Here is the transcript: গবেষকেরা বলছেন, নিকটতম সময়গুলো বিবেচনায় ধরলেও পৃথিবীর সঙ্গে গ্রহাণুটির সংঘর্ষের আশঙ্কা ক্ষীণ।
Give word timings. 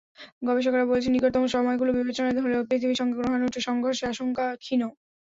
গবেষকেরা 0.43 0.85
বলছেন, 0.85 1.11
নিকটতম 1.13 1.43
সময়গুলো 1.55 1.91
বিবেচনায় 1.93 2.35
ধরলেও 2.37 2.67
পৃথিবীর 2.69 2.99
সঙ্গে 2.99 3.15
গ্রহাণুটির 3.17 3.67
সংঘর্ষের 3.67 4.11
আশঙ্কা 4.13 4.45
ক্ষীণ। 4.57 4.81